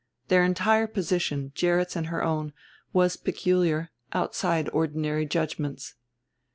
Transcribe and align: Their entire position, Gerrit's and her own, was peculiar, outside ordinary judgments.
Their 0.29 0.43
entire 0.43 0.87
position, 0.87 1.51
Gerrit's 1.53 1.95
and 1.95 2.07
her 2.07 2.23
own, 2.23 2.53
was 2.91 3.15
peculiar, 3.17 3.91
outside 4.13 4.67
ordinary 4.73 5.27
judgments. 5.27 5.93